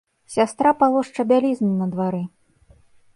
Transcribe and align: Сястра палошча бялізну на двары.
Сястра 0.35 0.71
палошча 0.79 1.25
бялізну 1.31 1.69
на 1.83 1.89
двары. 1.93 2.23